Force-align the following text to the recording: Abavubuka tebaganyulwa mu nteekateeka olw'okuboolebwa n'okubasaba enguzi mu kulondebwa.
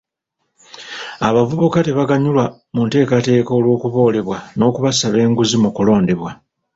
Abavubuka 1.27 1.77
tebaganyulwa 1.87 2.45
mu 2.73 2.81
nteekateeka 2.87 3.51
olw'okuboolebwa 3.57 4.37
n'okubasaba 4.57 5.17
enguzi 5.25 5.55
mu 5.63 5.69
kulondebwa. 5.75 6.31